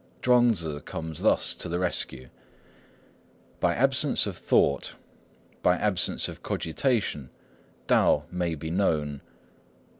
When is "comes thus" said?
0.83-1.53